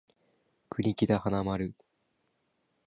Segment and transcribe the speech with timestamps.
[0.67, 1.75] 国木田花丸